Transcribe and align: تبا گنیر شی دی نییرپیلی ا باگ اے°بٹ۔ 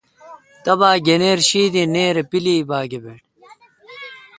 تبا 0.63 0.89
گنیر 1.07 1.39
شی 1.47 1.63
دی 1.73 1.83
نییرپیلی 1.93 2.55
ا 2.61 2.67
باگ 2.69 2.91
اے°بٹ۔ 2.95 3.23